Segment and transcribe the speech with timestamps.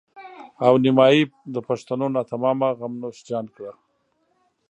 [0.65, 1.21] او نيمایي
[1.53, 3.71] د پښتنو ناتمامه غم نوش جان کړه.